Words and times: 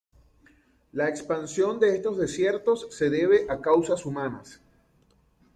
La 0.93 1.07
expansión 1.09 1.79
de 1.79 1.95
estos 1.95 2.17
desiertos 2.17 2.87
se 2.89 3.11
debe 3.11 3.45
a 3.51 3.61
causas 3.61 4.03
humanas. 4.07 4.59